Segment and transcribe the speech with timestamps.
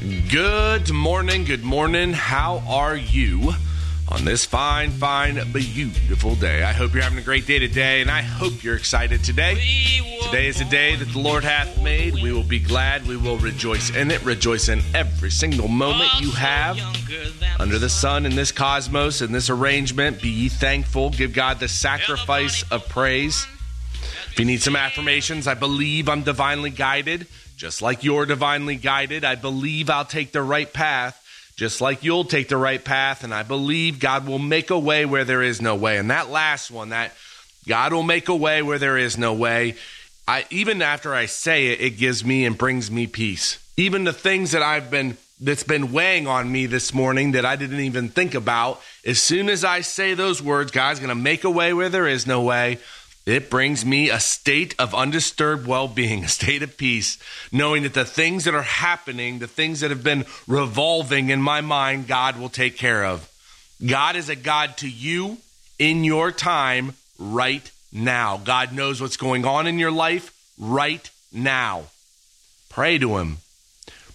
[0.00, 2.14] Good morning, good morning.
[2.14, 3.52] How are you
[4.08, 6.62] on this fine, fine, beautiful day?
[6.62, 9.56] I hope you're having a great day today, and I hope you're excited today.
[10.22, 12.14] Today is a day that the Lord hath made.
[12.14, 16.30] We will be glad, we will rejoice in it, rejoice in every single moment you
[16.30, 16.78] have
[17.58, 20.22] under the sun in this cosmos, in this arrangement.
[20.22, 23.46] Be ye thankful, give God the sacrifice of praise.
[24.32, 27.26] If you need some affirmations, I believe I'm divinely guided.
[27.60, 31.22] Just like you're divinely guided, I believe I'll take the right path.
[31.56, 35.04] Just like you'll take the right path, and I believe God will make a way
[35.04, 35.98] where there is no way.
[35.98, 37.12] And that last one, that
[37.68, 39.74] God will make a way where there is no way,
[40.26, 43.58] I even after I say it, it gives me and brings me peace.
[43.76, 47.56] Even the things that I've been that's been weighing on me this morning that I
[47.56, 51.44] didn't even think about, as soon as I say those words, God's going to make
[51.44, 52.78] a way where there is no way.
[53.26, 57.18] It brings me a state of undisturbed well being, a state of peace,
[57.52, 61.60] knowing that the things that are happening, the things that have been revolving in my
[61.60, 63.30] mind, God will take care of.
[63.84, 65.38] God is a God to you
[65.78, 68.38] in your time right now.
[68.38, 71.84] God knows what's going on in your life right now.
[72.68, 73.38] Pray to Him.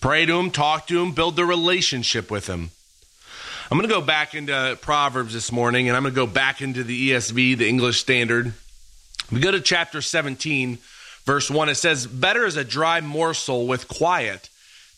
[0.00, 2.70] Pray to Him, talk to Him, build the relationship with Him.
[3.70, 6.60] I'm going to go back into Proverbs this morning, and I'm going to go back
[6.60, 8.52] into the ESV, the English Standard.
[9.34, 10.78] We go to chapter 17,
[11.24, 11.68] verse 1.
[11.68, 14.48] It says, Better is a dry morsel with quiet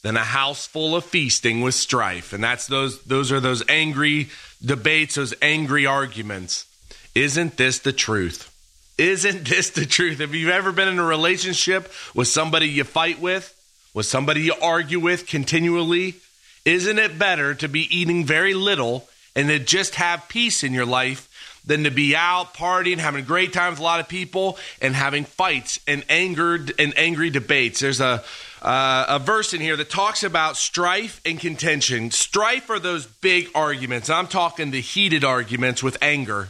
[0.03, 2.35] than a house full of feasting with strife.
[2.35, 4.29] And that's those those are those angry
[4.63, 6.67] debates, those angry arguments.
[7.15, 8.53] Isn't this the truth?
[8.99, 10.21] Isn't this the truth?
[10.21, 13.55] If you've ever been in a relationship with somebody you fight with,
[13.95, 16.17] with somebody you argue with continually?
[16.67, 20.85] Isn't it better to be eating very little and to just have peace in your
[20.85, 21.27] life
[21.67, 24.95] than to be out partying, having a great time with a lot of people, and
[24.95, 27.81] having fights and angered and angry debates.
[27.81, 28.25] There's a
[28.63, 32.11] uh, a verse in here that talks about strife and contention.
[32.11, 34.11] Strife are those big arguments.
[34.11, 36.49] I'm talking the heated arguments with anger,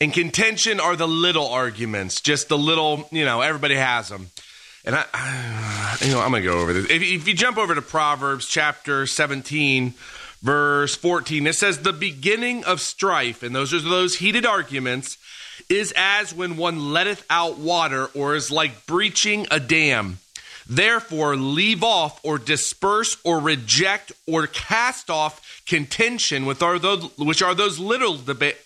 [0.00, 3.08] and contention are the little arguments, just the little.
[3.10, 4.30] You know, everybody has them.
[4.84, 6.84] And I, I you know, I'm gonna go over this.
[6.90, 9.94] If, if you jump over to Proverbs chapter 17
[10.42, 11.46] verse 14.
[11.46, 15.18] It says, The beginning of strife, and those are those heated arguments,
[15.68, 20.18] is as when one letteth out water, or is like breaching a dam.
[20.68, 27.40] Therefore, leave off, or disperse, or reject, or cast off contention, with are those, which
[27.40, 28.18] are those little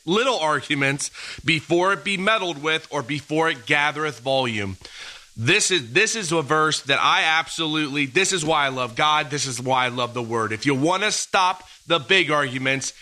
[0.06, 1.10] little arguments,
[1.44, 4.78] before it be meddled with, or before it gathereth volume.
[5.42, 9.30] This is this is a verse that I absolutely this is why I love God,
[9.30, 10.52] this is why I love the word.
[10.52, 12.92] If you want to stop the big arguments,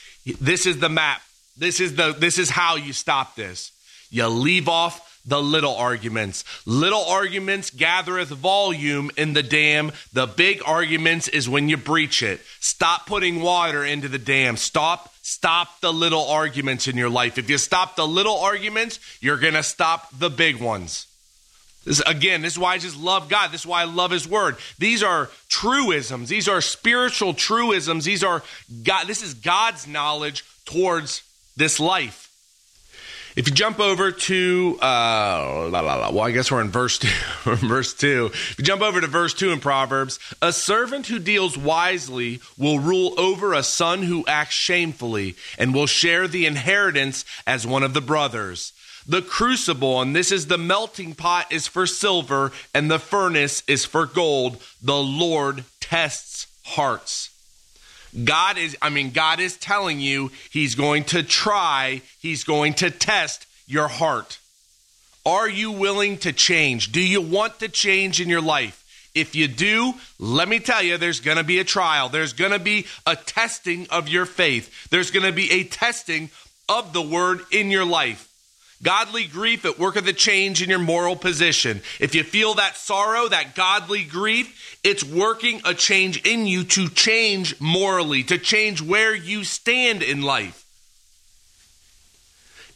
[0.40, 1.20] this is the map.
[1.56, 3.72] This is the this is how you stop this.
[4.08, 6.44] You leave off the little arguments.
[6.64, 9.90] Little arguments gathereth volume in the dam.
[10.12, 12.40] The big arguments is when you breach it.
[12.60, 14.56] Stop putting water into the dam.
[14.56, 17.36] Stop stop the little arguments in your life.
[17.36, 21.08] If you stop the little arguments, you're going to stop the big ones.
[21.88, 23.50] This, again, this is why I just love God.
[23.50, 24.56] This is why I love His Word.
[24.78, 26.28] These are truisms.
[26.28, 28.04] These are spiritual truisms.
[28.04, 28.42] These are
[28.82, 29.06] God.
[29.06, 31.22] This is God's knowledge towards
[31.56, 32.26] this life.
[33.36, 36.98] If you jump over to, uh, la, la, la, well, I guess we're in verse
[36.98, 37.08] two.
[37.44, 38.30] verse two.
[38.32, 42.80] If you jump over to verse two in Proverbs, a servant who deals wisely will
[42.80, 47.94] rule over a son who acts shamefully, and will share the inheritance as one of
[47.94, 48.74] the brothers.
[49.08, 53.86] The crucible, and this is the melting pot, is for silver, and the furnace is
[53.86, 54.62] for gold.
[54.82, 57.30] The Lord tests hearts.
[58.24, 62.90] God is, I mean, God is telling you He's going to try, He's going to
[62.90, 64.38] test your heart.
[65.24, 66.92] Are you willing to change?
[66.92, 68.84] Do you want to change in your life?
[69.14, 72.08] If you do, let me tell you, there's going to be a trial.
[72.08, 74.88] There's going to be a testing of your faith.
[74.90, 76.30] There's going to be a testing
[76.68, 78.27] of the word in your life.
[78.82, 81.80] Godly grief, it worketh a change in your moral position.
[81.98, 86.88] If you feel that sorrow, that godly grief, it's working a change in you to
[86.88, 90.64] change morally, to change where you stand in life.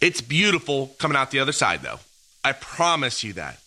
[0.01, 2.01] It's beautiful coming out the other side, though.
[2.45, 3.61] I promise you that.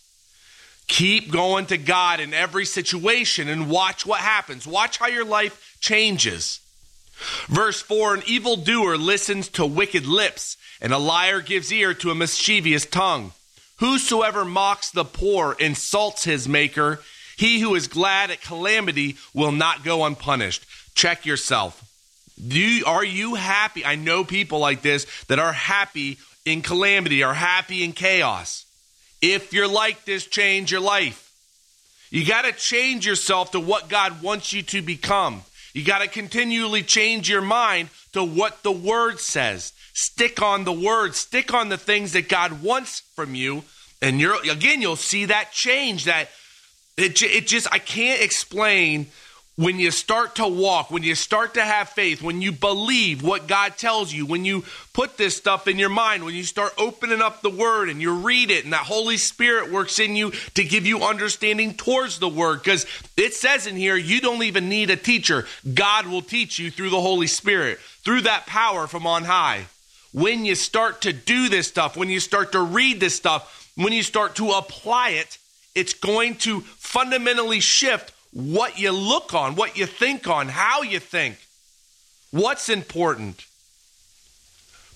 [0.88, 4.68] Keep going to God in every situation and watch what happens.
[4.68, 6.60] Watch how your life changes.
[7.48, 12.16] Verse 4 An evildoer listens to wicked lips and a liar gives ear to a
[12.16, 13.32] mischievous tongue.
[13.78, 17.02] Whosoever mocks the poor insults his maker.
[17.38, 20.66] He who is glad at calamity will not go unpunished.
[20.96, 21.82] Check yourself.
[22.36, 23.86] Do you, are you happy?
[23.86, 28.66] I know people like this that are happy in calamity, are happy in chaos.
[29.22, 31.22] If you're like this, change your life.
[32.12, 35.44] You got to change yourself to what God wants you to become.
[35.76, 39.74] You got to continually change your mind to what the word says.
[39.94, 43.66] Stick on the word, stick on the things that God wants from you.
[44.02, 46.30] And you're again, you'll see that change that
[46.96, 49.08] it, it just, I can't explain
[49.58, 53.48] when you start to walk, when you start to have faith, when you believe what
[53.48, 57.22] God tells you, when you put this stuff in your mind, when you start opening
[57.22, 60.64] up the Word and you read it, and that Holy Spirit works in you to
[60.66, 62.64] give you understanding towards the Word.
[62.64, 62.86] Because
[63.16, 65.46] it says in here, you don't even need a teacher.
[65.74, 69.66] God will teach you through the Holy Spirit, through that power from on high.
[70.12, 73.94] When you start to do this stuff, when you start to read this stuff, when
[73.94, 75.38] you start to apply it,
[75.76, 81.00] it's going to fundamentally shift what you look on, what you think on, how you
[81.00, 81.38] think.
[82.32, 83.46] What's important?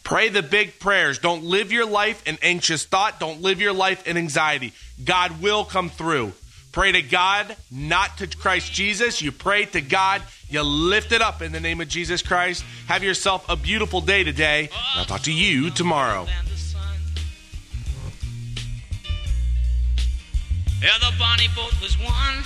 [0.04, 1.20] Pray the big prayers.
[1.20, 3.18] Don't live your life in anxious thought.
[3.18, 4.74] Don't live your life in anxiety.
[5.06, 6.34] God will come through.
[6.74, 9.22] Pray to God, not to Christ Jesus.
[9.22, 10.22] You pray to God.
[10.50, 12.66] You lift it up in the name of Jesus Christ.
[12.88, 14.70] Have yourself a beautiful day today.
[14.96, 16.28] I'll talk to you tomorrow.
[20.82, 22.44] Yeah, the bonnie boat was one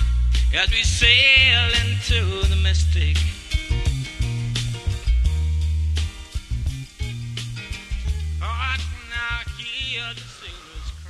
[0.56, 3.16] as we sail into the mystic.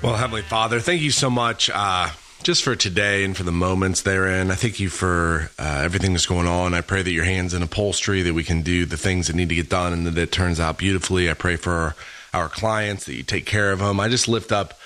[0.02, 2.10] Well, Heavenly Father, thank you so much uh,
[2.42, 4.50] just for today and for the moments therein.
[4.50, 6.74] I thank you for uh, everything that's going on.
[6.74, 9.48] I pray that your hands in upholstery, that we can do the things that need
[9.48, 11.30] to get done and that it turns out beautifully.
[11.30, 11.96] I pray for our,
[12.34, 13.98] our clients that you take care of them.
[13.98, 14.78] I just lift up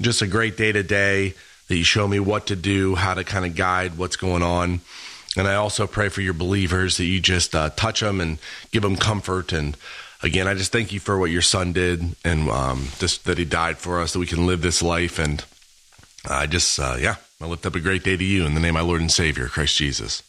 [0.00, 1.34] just a great day to day
[1.68, 4.80] that you show me what to do, how to kind of guide what's going on.
[5.36, 8.38] And I also pray for your believers that you just uh, touch them and
[8.70, 9.52] give them comfort.
[9.52, 9.76] And
[10.22, 13.44] again, I just thank you for what your son did and um, just that he
[13.44, 15.18] died for us, that we can live this life.
[15.18, 15.44] And
[16.28, 18.76] I just, uh, yeah, I lift up a great day to you in the name
[18.76, 20.22] of my Lord and Savior, Christ Jesus.